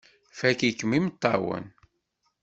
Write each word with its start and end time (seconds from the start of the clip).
Fakk-ikem 0.39 0.91
imeṭṭawen! 0.97 1.65